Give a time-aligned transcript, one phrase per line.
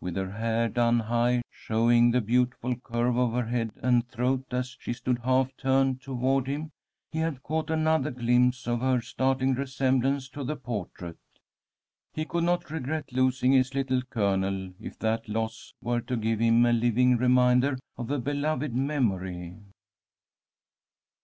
[0.00, 4.76] With her hair done high, showing the beautiful curve of her head and throat as
[4.78, 6.70] she stood half turned toward him,
[7.10, 11.18] he had caught another glimpse of her startling resemblance to the portrait.
[12.12, 16.64] He could not regret losing his Little Colonel if that loss were to give him
[16.64, 19.58] a living reminder of a beloved memory.